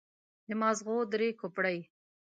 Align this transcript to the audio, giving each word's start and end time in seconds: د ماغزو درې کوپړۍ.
د 0.47 0.49
ماغزو 0.61 0.97
درې 1.11 1.29
کوپړۍ. 1.39 1.79